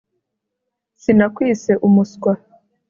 Sinakwise 1.01 1.71
umuswa 1.87 2.33